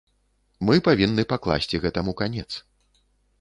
[0.69, 2.49] Мы павінны пакласці гэтаму канец.